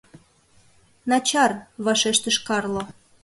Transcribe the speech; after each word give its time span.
—Начар,— 1.09 1.51
вашештыш 1.85 2.37
Карло. 2.47 2.83